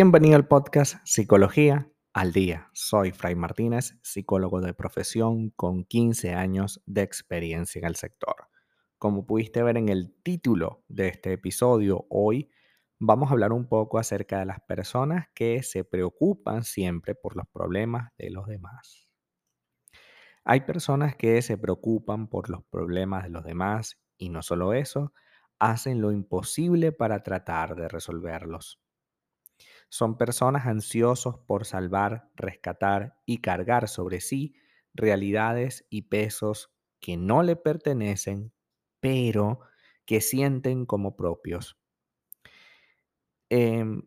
Bienvenido 0.00 0.36
al 0.36 0.46
podcast 0.46 1.04
Psicología 1.04 1.90
al 2.12 2.30
Día. 2.30 2.70
Soy 2.72 3.10
Fray 3.10 3.34
Martínez, 3.34 3.98
psicólogo 4.00 4.60
de 4.60 4.72
profesión 4.72 5.50
con 5.50 5.82
15 5.82 6.34
años 6.34 6.80
de 6.86 7.02
experiencia 7.02 7.80
en 7.80 7.84
el 7.84 7.96
sector. 7.96 8.46
Como 8.98 9.26
pudiste 9.26 9.60
ver 9.60 9.76
en 9.76 9.88
el 9.88 10.14
título 10.22 10.84
de 10.86 11.08
este 11.08 11.32
episodio, 11.32 12.06
hoy 12.10 12.48
vamos 13.00 13.28
a 13.28 13.32
hablar 13.32 13.52
un 13.52 13.68
poco 13.68 13.98
acerca 13.98 14.38
de 14.38 14.46
las 14.46 14.60
personas 14.60 15.26
que 15.34 15.64
se 15.64 15.82
preocupan 15.82 16.62
siempre 16.62 17.16
por 17.16 17.34
los 17.34 17.48
problemas 17.48 18.12
de 18.18 18.30
los 18.30 18.46
demás. 18.46 19.10
Hay 20.44 20.60
personas 20.60 21.16
que 21.16 21.42
se 21.42 21.58
preocupan 21.58 22.28
por 22.28 22.50
los 22.50 22.62
problemas 22.70 23.24
de 23.24 23.30
los 23.30 23.42
demás 23.42 24.00
y 24.16 24.28
no 24.28 24.42
solo 24.42 24.74
eso, 24.74 25.12
hacen 25.58 26.00
lo 26.00 26.12
imposible 26.12 26.92
para 26.92 27.24
tratar 27.24 27.74
de 27.74 27.88
resolverlos. 27.88 28.80
Son 29.88 30.18
personas 30.18 30.66
ansiosos 30.66 31.38
por 31.46 31.64
salvar, 31.64 32.30
rescatar 32.36 33.18
y 33.26 33.38
cargar 33.38 33.88
sobre 33.88 34.20
sí 34.20 34.54
realidades 34.94 35.86
y 35.90 36.02
pesos 36.02 36.72
que 37.00 37.16
no 37.16 37.42
le 37.42 37.56
pertenecen, 37.56 38.52
pero 39.00 39.60
que 40.04 40.20
sienten 40.20 40.86
como 40.86 41.16
propios. 41.16 41.78
Em, 43.50 44.02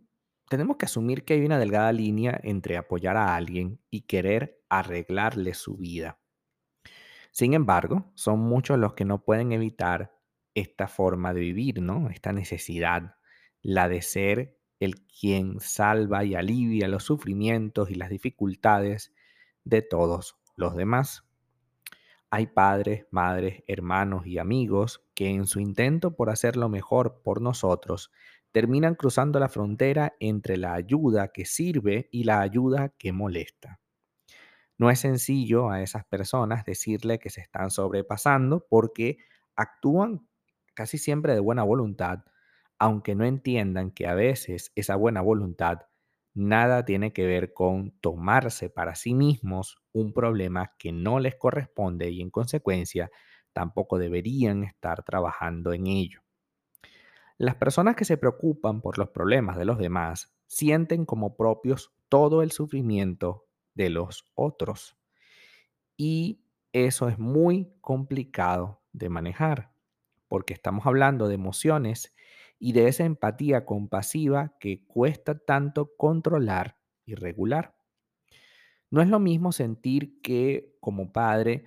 tenemos 0.49 0.77
que 0.77 0.85
asumir 0.85 1.23
que 1.25 1.33
hay 1.33 1.45
una 1.45 1.57
delgada 1.59 1.91
línea 1.91 2.39
entre 2.43 2.77
apoyar 2.77 3.17
a 3.17 3.35
alguien 3.35 3.79
y 3.89 4.01
querer 4.01 4.61
arreglarle 4.69 5.53
su 5.53 5.77
vida. 5.77 6.19
Sin 7.31 7.53
embargo, 7.53 8.11
son 8.15 8.39
muchos 8.39 8.77
los 8.77 8.93
que 8.93 9.05
no 9.05 9.23
pueden 9.23 9.51
evitar 9.53 10.17
esta 10.53 10.87
forma 10.87 11.33
de 11.33 11.39
vivir, 11.41 11.81
¿no? 11.81 12.09
Esta 12.09 12.33
necesidad, 12.33 13.15
la 13.61 13.87
de 13.87 14.01
ser 14.01 14.60
el 14.81 15.05
quien 15.05 15.59
salva 15.59 16.25
y 16.25 16.33
alivia 16.33 16.87
los 16.87 17.03
sufrimientos 17.03 17.91
y 17.91 17.95
las 17.95 18.09
dificultades 18.09 19.13
de 19.63 19.83
todos 19.83 20.37
los 20.55 20.75
demás. 20.75 21.23
Hay 22.31 22.47
padres, 22.47 23.05
madres, 23.11 23.63
hermanos 23.67 24.25
y 24.25 24.39
amigos 24.39 25.05
que 25.13 25.29
en 25.29 25.45
su 25.45 25.59
intento 25.59 26.15
por 26.15 26.31
hacer 26.31 26.57
lo 26.57 26.67
mejor 26.67 27.21
por 27.23 27.41
nosotros 27.41 28.11
terminan 28.51 28.95
cruzando 28.95 29.39
la 29.39 29.49
frontera 29.49 30.15
entre 30.19 30.57
la 30.57 30.73
ayuda 30.73 31.27
que 31.27 31.45
sirve 31.45 32.09
y 32.11 32.23
la 32.23 32.41
ayuda 32.41 32.89
que 32.89 33.13
molesta. 33.13 33.79
No 34.79 34.89
es 34.89 34.99
sencillo 34.99 35.69
a 35.69 35.83
esas 35.83 36.05
personas 36.05 36.65
decirle 36.65 37.19
que 37.19 37.29
se 37.29 37.41
están 37.41 37.69
sobrepasando 37.69 38.65
porque 38.67 39.19
actúan 39.55 40.27
casi 40.73 40.97
siempre 40.97 41.33
de 41.33 41.39
buena 41.39 41.61
voluntad, 41.61 42.23
aunque 42.81 43.13
no 43.13 43.25
entiendan 43.25 43.91
que 43.91 44.07
a 44.07 44.15
veces 44.15 44.71
esa 44.73 44.95
buena 44.95 45.21
voluntad 45.21 45.81
nada 46.33 46.83
tiene 46.83 47.13
que 47.13 47.27
ver 47.27 47.53
con 47.53 47.91
tomarse 48.01 48.71
para 48.71 48.95
sí 48.95 49.13
mismos 49.13 49.77
un 49.91 50.13
problema 50.13 50.73
que 50.79 50.91
no 50.91 51.19
les 51.19 51.35
corresponde 51.35 52.09
y 52.09 52.21
en 52.21 52.31
consecuencia 52.31 53.11
tampoco 53.53 53.99
deberían 53.99 54.63
estar 54.63 55.03
trabajando 55.03 55.73
en 55.73 55.85
ello. 55.85 56.23
Las 57.37 57.53
personas 57.53 57.95
que 57.95 58.03
se 58.03 58.17
preocupan 58.17 58.81
por 58.81 58.97
los 58.97 59.09
problemas 59.09 59.59
de 59.59 59.65
los 59.65 59.77
demás 59.77 60.33
sienten 60.47 61.05
como 61.05 61.35
propios 61.35 61.93
todo 62.09 62.41
el 62.41 62.51
sufrimiento 62.51 63.45
de 63.75 63.91
los 63.91 64.25
otros. 64.33 64.97
Y 65.97 66.41
eso 66.73 67.09
es 67.09 67.19
muy 67.19 67.75
complicado 67.79 68.81
de 68.91 69.09
manejar, 69.09 69.71
porque 70.27 70.55
estamos 70.55 70.87
hablando 70.87 71.27
de 71.27 71.35
emociones 71.35 72.15
y 72.63 72.73
de 72.73 72.87
esa 72.87 73.05
empatía 73.05 73.65
compasiva 73.65 74.55
que 74.59 74.85
cuesta 74.85 75.35
tanto 75.35 75.95
controlar 75.97 76.77
y 77.05 77.15
regular. 77.15 77.75
No 78.91 79.01
es 79.01 79.09
lo 79.09 79.19
mismo 79.19 79.51
sentir 79.51 80.21
que 80.21 80.75
como 80.79 81.11
padre 81.11 81.65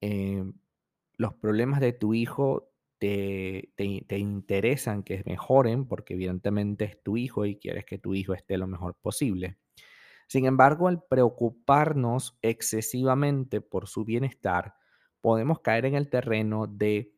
em, 0.00 0.54
los 1.18 1.34
problemas 1.34 1.80
de 1.80 1.92
tu 1.92 2.14
hijo 2.14 2.72
te, 2.98 3.74
te, 3.76 4.18
interesan 4.18 5.02
que 5.02 5.22
mejoren 5.26 5.86
porque 5.86 6.14
evidentemente 6.14 6.86
es 6.86 7.02
tu 7.02 7.18
hijo 7.18 7.44
y 7.44 7.56
quieres 7.56 7.84
que 7.84 7.98
tu 7.98 8.14
hijo 8.14 8.32
esté 8.32 8.56
lo 8.56 8.66
mejor 8.66 8.94
posible. 8.94 9.58
Sin 10.26 10.46
embargo, 10.46 10.88
al 10.88 11.02
preocuparnos 11.02 12.38
excesivamente 12.40 13.60
por 13.60 13.88
su 13.88 14.06
bienestar, 14.06 14.74
podemos 15.20 15.60
caer 15.60 15.84
en 15.84 15.96
el 15.96 16.08
terreno 16.08 16.66
de 16.66 17.12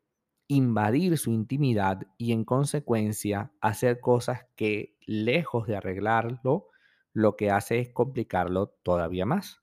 invadir 0.52 1.16
su 1.16 1.30
intimidad 1.30 2.02
y 2.18 2.32
en 2.32 2.44
consecuencia 2.44 3.52
hacer 3.60 4.00
cosas 4.00 4.46
que, 4.54 4.96
lejos 5.06 5.66
de 5.66 5.76
arreglarlo, 5.76 6.68
lo 7.14 7.36
que 7.36 7.50
hace 7.50 7.80
es 7.80 7.88
complicarlo 7.90 8.68
todavía 8.82 9.24
más. 9.24 9.62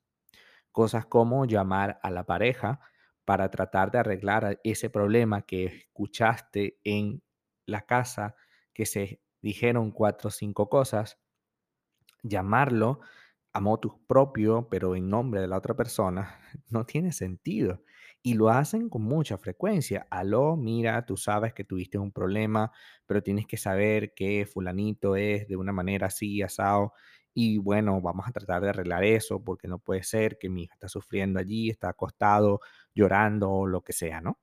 Cosas 0.72 1.05
como 1.05 1.45
llamar 1.45 2.00
a 2.01 2.09
la 2.09 2.25
pareja 2.25 2.79
para 3.23 3.51
tratar 3.51 3.91
de 3.91 4.00
arreglar 4.00 4.59
ese 4.63 4.89
problema 4.89 5.44
que 5.44 5.66
escuchaste 5.66 6.79
en 6.83 7.21
la 7.66 7.81
casa, 7.81 8.35
que 8.73 8.85
se 8.88 9.21
dijeron 9.41 9.91
cuatro 9.91 10.29
o 10.29 10.31
cinco 10.31 10.69
cosas, 10.69 11.19
llamarlo 12.23 13.01
a 13.59 13.61
motus 13.61 13.93
propio, 14.07 14.67
pero 14.69 14.95
en 14.95 15.09
nombre 15.09 15.41
de 15.41 15.47
la 15.47 15.57
otra 15.57 15.75
persona, 15.75 16.39
no 16.69 16.85
tiene 16.85 17.11
sentido. 17.11 17.83
Y 18.21 18.33
lo 18.33 18.49
hacen 18.49 18.89
con 18.89 19.03
mucha 19.03 19.37
frecuencia. 19.37 20.07
Aló, 20.09 20.55
mira, 20.57 21.05
tú 21.05 21.17
sabes 21.17 21.53
que 21.53 21.63
tuviste 21.63 21.97
un 21.97 22.11
problema, 22.11 22.71
pero 23.05 23.21
tienes 23.23 23.47
que 23.47 23.57
saber 23.57 24.13
que 24.13 24.45
fulanito 24.45 25.15
es 25.15 25.47
de 25.47 25.55
una 25.57 25.71
manera 25.73 26.07
así, 26.07 26.41
asado. 26.41 26.93
Y 27.33 27.57
bueno, 27.59 28.01
vamos 28.01 28.27
a 28.27 28.31
tratar 28.31 28.61
de 28.61 28.69
arreglar 28.69 29.03
eso 29.03 29.43
porque 29.43 29.67
no 29.67 29.79
puede 29.79 30.03
ser 30.03 30.37
que 30.37 30.49
mi 30.49 30.63
hija 30.63 30.73
está 30.73 30.89
sufriendo 30.89 31.39
allí, 31.39 31.69
está 31.69 31.89
acostado, 31.89 32.59
llorando 32.93 33.51
o 33.51 33.67
lo 33.67 33.81
que 33.83 33.93
sea, 33.93 34.21
¿no? 34.21 34.39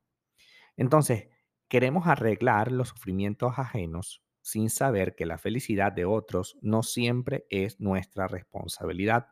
Entonces, 0.76 1.28
queremos 1.68 2.06
arreglar 2.06 2.72
los 2.72 2.88
sufrimientos 2.90 3.58
ajenos 3.58 4.22
sin 4.46 4.70
saber 4.70 5.16
que 5.16 5.26
la 5.26 5.38
felicidad 5.38 5.90
de 5.90 6.04
otros 6.04 6.56
no 6.62 6.84
siempre 6.84 7.46
es 7.50 7.80
nuestra 7.80 8.28
responsabilidad. 8.28 9.26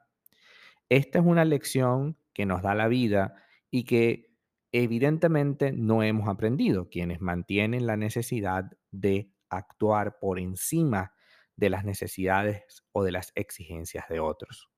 Esta 0.88 1.20
es 1.20 1.25
una 1.25 1.44
lección 1.44 2.19
que 2.32 2.47
nos 2.47 2.62
da 2.62 2.75
la 2.75 2.88
vida 2.88 3.36
y 3.70 3.84
que 3.84 4.34
evidentemente 4.72 5.70
no 5.70 6.02
hemos 6.02 6.28
aprendido, 6.28 6.91
quienes 6.91 7.20
mantienen 7.20 7.86
la 7.86 7.97
necesidad 7.97 8.64
de 8.91 9.30
actuar 9.50 10.19
por 10.19 10.41
encima 10.41 11.14
de 11.54 11.70
las 11.70 11.84
necesidades 11.84 12.84
o 12.91 13.04
de 13.04 13.12
las 13.12 13.31
exigencias 13.36 14.08
de 14.08 14.19
otros. 14.19 14.69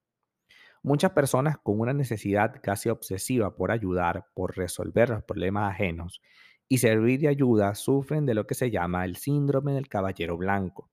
Muchas 0.82 1.12
personas 1.12 1.56
con 1.56 1.80
una 1.80 1.94
necesidad 1.94 2.60
casi 2.62 2.90
obsesiva 2.90 3.56
por 3.56 3.70
ayudar, 3.70 4.26
por 4.34 4.54
resolver 4.54 5.08
los 5.08 5.24
problemas 5.24 5.72
ajenos 5.72 6.20
y 6.68 6.78
servir 6.78 7.20
de 7.20 7.28
ayuda 7.28 7.74
sufren 7.74 8.26
de 8.26 8.34
lo 8.34 8.46
que 8.46 8.54
se 8.54 8.70
llama 8.70 9.04
el 9.04 9.16
síndrome 9.16 9.72
del 9.72 9.88
caballero 9.88 10.36
blanco. 10.36 10.90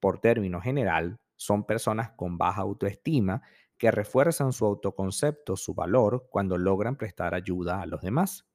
Por 0.00 0.20
término 0.20 0.60
general, 0.60 1.18
son 1.36 1.64
personas 1.64 2.10
con 2.12 2.38
baja 2.38 2.62
autoestima 2.62 3.42
que 3.78 3.90
refuerzan 3.90 4.52
su 4.52 4.66
autoconcepto, 4.66 5.56
su 5.56 5.74
valor, 5.74 6.28
cuando 6.30 6.58
logran 6.58 6.96
prestar 6.96 7.34
ayuda 7.34 7.80
a 7.80 7.86
los 7.86 8.02
demás. 8.02 8.46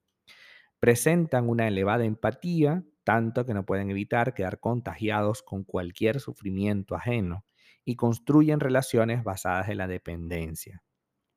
Presentan 0.80 1.50
una 1.50 1.68
elevada 1.68 2.06
empatía, 2.06 2.84
tanto 3.04 3.46
que 3.46 3.54
no 3.54 3.66
pueden 3.66 3.90
evitar 3.90 4.34
quedar 4.34 4.60
contagiados 4.60 5.44
con 5.44 5.64
cualquier 5.64 6.20
sufrimiento 6.20 6.96
ajeno, 6.96 7.44
y 7.84 7.96
construyen 7.96 8.60
relaciones 8.60 9.24
basadas 9.24 9.70
en 9.70 9.78
la 9.78 9.88
dependencia. 9.88 10.84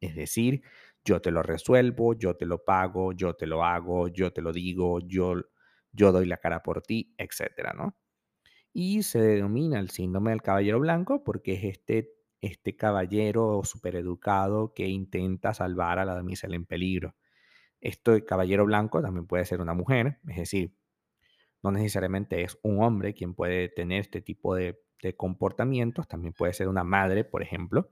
Es 0.01 0.15
decir, 0.15 0.63
yo 1.05 1.21
te 1.21 1.31
lo 1.31 1.43
resuelvo, 1.43 2.15
yo 2.15 2.37
te 2.37 2.47
lo 2.47 2.65
pago, 2.65 3.13
yo 3.13 3.35
te 3.35 3.47
lo 3.47 3.65
hago, 3.65 4.09
yo 4.09 4.33
te 4.33 4.43
lo 4.43 4.53
digo, 4.53 5.01
yo, 5.01 5.35
yo 5.93 6.13
doy 6.13 6.27
la 6.27 6.39
cara 6.39 6.63
por 6.63 6.83
ti, 6.83 7.15
etcétera, 7.19 7.73
¿no? 7.73 7.97
Y 8.73 9.03
se 9.03 9.21
denomina 9.21 9.79
el 9.81 9.91
síndrome 9.91 10.31
del 10.31 10.43
caballero 10.43 10.81
blanco 10.81 11.25
porque 11.25 11.55
es 11.55 11.65
este 11.65 12.23
este 12.43 12.77
caballero 12.77 13.63
supereducado 13.65 14.75
que 14.75 14.89
intenta 14.89 15.55
salvar 15.55 15.99
a 16.01 16.05
la 16.05 16.15
damisela 16.15 16.57
en 16.57 16.67
peligro. 16.67 17.15
Este 17.81 18.25
caballero 18.25 18.67
blanco 18.67 19.01
también 19.01 19.27
puede 19.27 19.45
ser 19.45 19.61
una 19.61 19.75
mujer, 19.75 20.19
es 20.29 20.37
decir, 20.37 20.75
no 21.63 21.71
necesariamente 21.71 22.43
es 22.43 22.59
un 22.63 22.83
hombre 22.83 23.15
quien 23.15 23.35
puede 23.35 23.69
tener 23.69 24.01
este 24.01 24.21
tipo 24.21 24.57
de, 24.57 24.83
de 25.01 25.17
comportamientos, 25.17 26.09
también 26.09 26.35
puede 26.35 26.53
ser 26.53 26.69
una 26.69 26.83
madre, 26.83 27.25
por 27.25 27.43
ejemplo, 27.43 27.91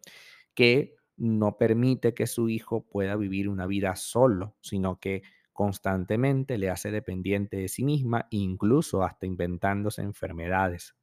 que 0.55 0.97
no 1.21 1.59
permite 1.59 2.15
que 2.15 2.27
su 2.27 2.49
hijo 2.49 2.87
pueda 2.89 3.15
vivir 3.17 3.49
una 3.49 3.67
vida 3.67 3.95
solo, 3.97 4.57
sino 4.63 4.99
que 4.99 5.23
constantemente 5.53 6.57
le 6.59 6.71
hace 6.71 6.91
dependiente 6.91 7.59
de 7.59 7.69
sí 7.69 7.85
misma, 7.85 8.27
incluso 8.31 9.03
hasta 9.05 9.27
inventándose 9.27 10.03
enfermedades. 10.03 10.97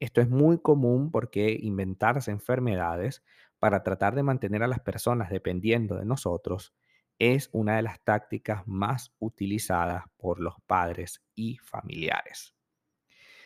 Esto 0.00 0.20
es 0.20 0.28
muy 0.28 0.58
común 0.60 1.10
porque 1.10 1.56
inventarse 1.60 2.30
enfermedades 2.30 3.22
para 3.58 3.82
tratar 3.82 4.14
de 4.14 4.24
mantener 4.24 4.62
a 4.62 4.68
las 4.68 4.80
personas 4.80 5.30
dependiendo 5.30 5.96
de 5.96 6.04
nosotros 6.04 6.74
es 7.18 7.48
una 7.52 7.76
de 7.76 7.82
las 7.82 8.02
tácticas 8.04 8.66
más 8.66 9.14
utilizadas 9.18 10.04
por 10.18 10.40
los 10.40 10.54
padres 10.66 11.24
y 11.34 11.56
familiares. 11.58 12.54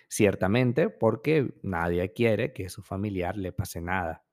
Ciertamente 0.09 0.91
porque 0.91 1.55
nadie 1.63 2.13
quiere 2.13 2.53
que 2.53 2.69
su 2.69 2.83
familiar 2.83 3.37
le 3.37 3.53
pase 3.53 3.81
nada. 3.81 4.25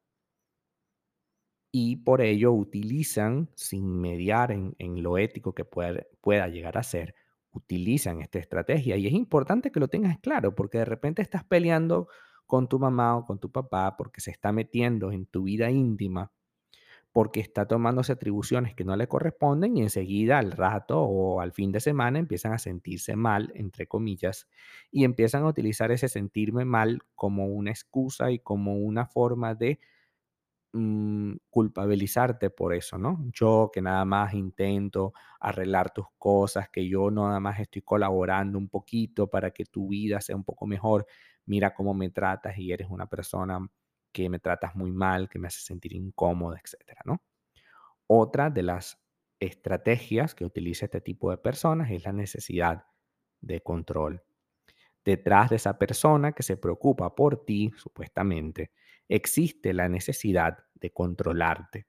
Y 1.80 1.98
por 1.98 2.22
ello 2.22 2.54
utilizan, 2.54 3.52
sin 3.54 4.02
mediar 4.02 4.52
en, 4.52 5.04
lo 5.04 5.20
ético 5.20 5.54
que 5.54 5.64
pueda, 5.64 6.08
pueda 6.22 6.48
llegar 6.48 6.76
a 6.76 6.82
ser, 6.82 7.14
utilizan 7.52 8.20
esta 8.20 8.40
estrategia. 8.40 8.98
Y 8.98 9.06
es 9.06 9.14
importante 9.14 9.72
que 9.72 9.80
lo 9.80 9.88
tengas 9.88 10.18
claro, 10.18 10.56
porque 10.56 10.80
de 10.80 10.86
repente 10.86 11.22
estás 11.22 11.44
peleando 11.44 12.08
con 12.48 12.68
tu 12.68 12.80
mamá 12.80 13.16
o 13.16 13.26
con 13.28 13.38
tu 13.38 13.52
papá 13.52 13.96
porque 13.96 14.22
se 14.22 14.32
está 14.32 14.52
metiendo 14.52 15.12
en 15.12 15.28
tu 15.28 15.44
vida 15.44 15.70
íntima 15.70 16.32
porque 17.12 17.40
está 17.40 17.68
tomándose 17.68 18.12
atribuciones 18.12 18.74
que 18.74 18.84
no 18.84 18.96
le 18.96 19.08
corresponden 19.08 19.78
y 19.78 19.82
enseguida 19.82 20.40
al 20.40 20.52
rato 20.52 21.02
o 21.02 21.42
al 21.42 21.52
fin 21.52 21.72
de 21.72 21.80
semana 21.80 22.20
empiezan 22.20 22.54
a 22.54 22.60
sentirse 22.60 23.16
mal, 23.16 23.52
entre 23.56 23.88
comillas, 23.88 24.48
y 24.92 25.04
empiezan 25.04 25.44
a 25.44 25.48
utilizar 25.48 25.92
ese 25.92 26.10
sentirme 26.10 26.66
mal 26.66 27.02
como 27.16 27.48
una 27.48 27.72
excusa 27.72 28.30
y 28.32 28.40
como 28.40 28.78
una 28.78 29.08
forma 29.08 29.56
de 29.56 29.80
mm, 30.78 31.38
culpabilizarte 31.50 32.50
por 32.52 32.74
eso, 32.74 32.98
¿no? 32.98 33.20
Yo 33.34 33.70
que 33.74 33.82
nada 33.82 34.06
más 34.06 34.34
intento 34.34 35.14
arreglar 35.40 35.92
tus 35.94 36.08
cosas, 36.18 36.70
que 36.70 36.88
yo 36.88 37.12
nada 37.12 37.40
más 37.40 37.60
estoy 37.60 37.82
colaborando 37.84 38.58
un 38.58 38.70
poquito 38.70 39.28
para 39.30 39.52
que 39.52 39.66
tu 39.66 39.90
vida 39.90 40.22
sea 40.22 40.36
un 40.36 40.44
poco 40.44 40.68
mejor, 40.68 41.06
mira 41.46 41.74
cómo 41.74 41.94
me 41.94 42.10
tratas 42.10 42.58
y 42.58 42.72
eres 42.72 42.90
una 42.90 43.08
persona 43.08 43.60
que 44.12 44.30
me 44.30 44.40
tratas 44.40 44.76
muy 44.76 44.92
mal, 44.92 45.30
que 45.30 45.40
me 45.40 45.48
hace 45.48 45.62
sentir 45.62 45.94
incómodo, 45.94 46.56
etcétera, 46.58 47.02
¿no? 47.06 47.22
Otra 48.08 48.50
de 48.50 48.64
las 48.64 49.00
estrategias 49.40 50.34
que 50.36 50.46
utiliza 50.46 50.86
este 50.86 51.02
tipo 51.02 51.30
de 51.32 51.38
personas 51.38 51.92
es 51.92 52.06
la 52.06 52.14
necesidad 52.14 52.86
de 53.42 53.62
control. 53.62 54.24
Detrás 55.06 55.50
de 55.50 55.56
esa 55.58 55.78
persona 55.80 56.34
que 56.34 56.44
se 56.44 56.58
preocupa 56.58 57.16
por 57.16 57.46
ti, 57.46 57.72
supuestamente, 57.78 58.72
existe 59.10 59.74
la 59.74 59.90
necesidad 59.90 60.60
de 60.76 60.92
controlarte. 60.92 61.88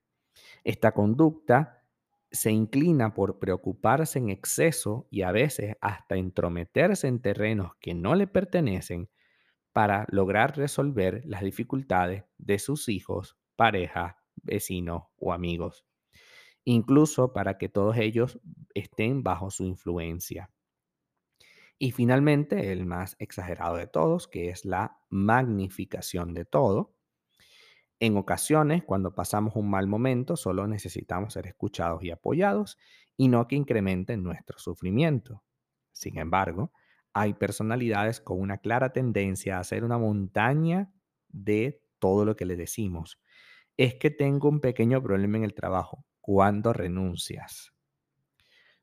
Esta 0.64 0.92
conducta 0.92 1.84
se 2.30 2.50
inclina 2.50 3.14
por 3.14 3.38
preocuparse 3.38 4.18
en 4.18 4.28
exceso 4.30 5.08
y 5.10 5.22
a 5.22 5.32
veces 5.32 5.76
hasta 5.80 6.16
entrometerse 6.16 7.08
en 7.08 7.20
terrenos 7.20 7.72
que 7.80 7.94
no 7.94 8.14
le 8.14 8.26
pertenecen 8.26 9.08
para 9.72 10.06
lograr 10.10 10.56
resolver 10.56 11.22
las 11.24 11.42
dificultades 11.42 12.24
de 12.36 12.58
sus 12.58 12.88
hijos, 12.88 13.38
pareja, 13.56 14.22
vecinos 14.42 15.04
o 15.16 15.32
amigos, 15.32 15.86
incluso 16.64 17.32
para 17.32 17.58
que 17.58 17.68
todos 17.68 17.96
ellos 17.96 18.40
estén 18.74 19.22
bajo 19.22 19.50
su 19.50 19.64
influencia. 19.64 20.50
Y 21.78 21.92
finalmente, 21.92 22.72
el 22.72 22.86
más 22.86 23.14
exagerado 23.20 23.76
de 23.76 23.86
todos, 23.86 24.26
que 24.26 24.50
es 24.50 24.64
la 24.64 25.00
magnificación 25.10 26.34
de 26.34 26.44
todo. 26.44 26.97
En 28.00 28.16
ocasiones, 28.16 28.84
cuando 28.84 29.14
pasamos 29.14 29.56
un 29.56 29.70
mal 29.70 29.86
momento, 29.88 30.36
solo 30.36 30.66
necesitamos 30.68 31.32
ser 31.32 31.46
escuchados 31.46 32.02
y 32.04 32.10
apoyados 32.10 32.78
y 33.16 33.28
no 33.28 33.48
que 33.48 33.56
incrementen 33.56 34.22
nuestro 34.22 34.58
sufrimiento. 34.58 35.42
Sin 35.92 36.18
embargo, 36.18 36.72
hay 37.12 37.34
personalidades 37.34 38.20
con 38.20 38.40
una 38.40 38.58
clara 38.58 38.92
tendencia 38.92 39.56
a 39.56 39.60
hacer 39.60 39.82
una 39.84 39.98
montaña 39.98 40.92
de 41.28 41.82
todo 41.98 42.24
lo 42.24 42.36
que 42.36 42.44
le 42.46 42.56
decimos. 42.56 43.20
Es 43.76 43.94
que 43.96 44.10
tengo 44.10 44.48
un 44.48 44.60
pequeño 44.60 45.02
problema 45.02 45.38
en 45.38 45.44
el 45.44 45.54
trabajo. 45.54 46.04
¿Cuándo 46.20 46.72
renuncias? 46.72 47.72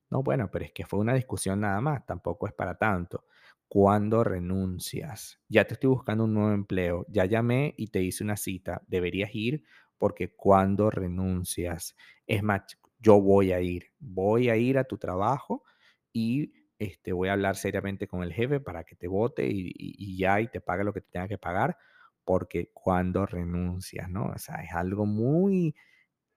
No, 0.10 0.24
bueno, 0.24 0.50
pero 0.52 0.66
es 0.66 0.72
que 0.72 0.86
fue 0.86 1.00
una 1.00 1.14
discusión 1.14 1.62
nada 1.62 1.82
más, 1.82 2.06
tampoco 2.06 2.48
es 2.48 2.54
para 2.54 2.76
tanto. 2.78 3.26
¿Cuándo 3.68 4.24
renuncias? 4.24 5.40
Ya 5.50 5.66
te 5.66 5.74
estoy 5.74 5.90
buscando 5.90 6.24
un 6.26 6.34
nuevo 6.34 6.52
empleo, 6.54 7.06
ya 7.10 7.26
llamé 7.26 7.74
y 7.78 7.88
te 7.88 8.02
hice 8.04 8.24
una 8.24 8.38
cita, 8.38 8.82
deberías 8.88 9.34
ir 9.34 9.64
porque 9.98 10.34
cuando 10.36 10.90
renuncias, 10.92 11.96
es 12.28 12.44
más, 12.44 12.62
yo 13.00 13.20
voy 13.22 13.52
a 13.54 13.62
ir, 13.62 13.92
voy 14.00 14.50
a 14.50 14.56
ir 14.58 14.78
a 14.78 14.84
tu 14.86 14.98
trabajo 14.98 15.64
y 16.14 16.54
este, 16.80 17.12
voy 17.14 17.30
a 17.30 17.34
hablar 17.34 17.56
seriamente 17.56 18.08
con 18.08 18.24
el 18.24 18.34
jefe 18.34 18.60
para 18.60 18.84
que 18.84 18.96
te 18.96 19.08
vote 19.08 19.48
y, 19.48 19.68
y- 19.70 19.96
y 19.98 20.18
ya 20.18 20.42
y 20.42 20.48
te 20.50 20.62
pague 20.62 20.84
lo 20.84 20.94
que 20.94 21.02
te 21.02 21.10
tenga 21.12 21.28
que 21.28 21.38
pagar, 21.38 21.78
porque 22.24 22.72
cuando 22.74 23.26
renuncias, 23.26 24.10
¿no? 24.10 24.26
O 24.28 24.38
sea, 24.38 24.56
es 24.64 24.72
algo 24.74 25.06
muy 25.06 25.76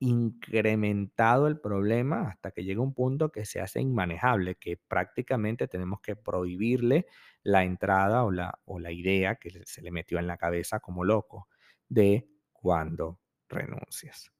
incrementado 0.00 1.48
el 1.48 1.60
problema 1.60 2.28
hasta 2.28 2.52
que 2.52 2.64
llega 2.64 2.80
un 2.80 2.94
punto 2.94 3.30
que 3.30 3.44
se 3.44 3.60
hace 3.60 3.80
inmanejable, 3.80 4.56
que 4.56 4.76
prácticamente 4.76 5.68
tenemos 5.68 6.00
que 6.00 6.16
prohibirle 6.16 7.06
la 7.42 7.64
entrada 7.64 8.24
o 8.24 8.30
la, 8.30 8.58
o 8.64 8.78
la 8.78 8.92
idea 8.92 9.36
que 9.36 9.50
se 9.64 9.82
le 9.82 9.90
metió 9.90 10.18
en 10.18 10.26
la 10.26 10.36
cabeza 10.36 10.80
como 10.80 11.04
loco 11.04 11.48
de 11.88 12.28
cuando 12.52 13.20
renuncias. 13.48 14.30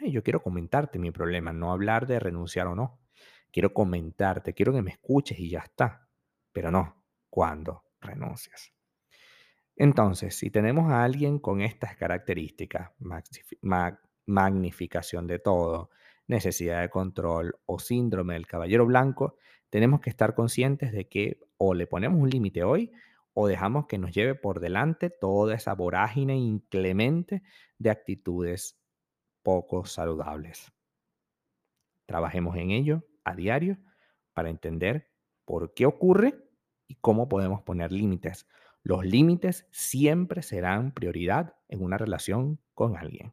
Yo 0.00 0.22
quiero 0.22 0.42
comentarte 0.42 0.98
mi 0.98 1.10
problema, 1.10 1.52
no 1.52 1.72
hablar 1.72 2.06
de 2.06 2.18
renunciar 2.18 2.66
o 2.66 2.74
no. 2.74 3.00
Quiero 3.52 3.72
comentarte, 3.72 4.54
quiero 4.54 4.72
que 4.72 4.82
me 4.82 4.90
escuches 4.90 5.38
y 5.38 5.50
ya 5.50 5.60
está. 5.60 6.08
Pero 6.52 6.70
no, 6.70 7.04
cuando 7.30 7.84
renuncias. 8.00 8.72
Entonces, 9.76 10.34
si 10.34 10.50
tenemos 10.50 10.90
a 10.90 11.04
alguien 11.04 11.38
con 11.38 11.60
estas 11.60 11.96
características, 11.96 12.90
magnificación 14.26 15.26
de 15.26 15.38
todo, 15.38 15.90
necesidad 16.26 16.82
de 16.82 16.90
control 16.90 17.56
o 17.66 17.78
síndrome 17.78 18.34
del 18.34 18.46
caballero 18.46 18.86
blanco, 18.86 19.36
tenemos 19.70 20.00
que 20.00 20.10
estar 20.10 20.34
conscientes 20.34 20.92
de 20.92 21.08
que 21.08 21.40
o 21.56 21.74
le 21.74 21.86
ponemos 21.86 22.20
un 22.20 22.30
límite 22.30 22.64
hoy 22.64 22.92
o 23.34 23.46
dejamos 23.46 23.86
que 23.86 23.98
nos 23.98 24.12
lleve 24.12 24.34
por 24.34 24.60
delante 24.60 25.10
toda 25.10 25.54
esa 25.54 25.74
vorágine 25.74 26.36
inclemente 26.36 27.42
de 27.78 27.90
actitudes 27.90 28.78
poco 29.42 29.84
saludables. 29.84 30.72
Trabajemos 32.06 32.56
en 32.56 32.70
ello 32.70 33.04
a 33.24 33.34
diario 33.34 33.78
para 34.34 34.50
entender 34.50 35.10
por 35.44 35.74
qué 35.74 35.86
ocurre 35.86 36.34
y 36.86 36.96
cómo 36.96 37.28
podemos 37.28 37.62
poner 37.62 37.92
límites. 37.92 38.46
Los 38.82 39.04
límites 39.04 39.66
siempre 39.70 40.42
serán 40.42 40.92
prioridad 40.92 41.54
en 41.68 41.82
una 41.82 41.96
relación 41.96 42.60
con 42.74 42.96
alguien. 42.96 43.32